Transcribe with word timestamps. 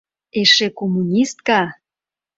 Эше 0.39 0.67
коммунистка... 0.77 1.61